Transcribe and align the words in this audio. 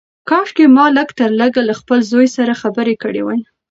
کاشکي 0.29 0.65
ما 0.75 0.85
لږ 0.97 1.09
تر 1.19 1.29
لږه 1.39 1.61
له 1.69 1.73
خپل 1.79 1.99
زوی 2.11 2.27
سره 2.37 2.59
خبرې 2.61 2.95
کړې 3.03 3.21
وای. 3.23 3.41